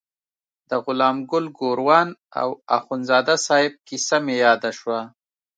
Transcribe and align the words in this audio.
د 0.69 0.71
غلام 0.85 1.17
ګل 1.31 1.45
ګوروان 1.59 2.09
او 2.41 2.49
اخندزاده 2.77 3.35
صاحب 3.45 3.73
کیسه 3.87 4.17
مې 4.25 4.35
یاده 4.45 4.71
شوه. 4.79 4.99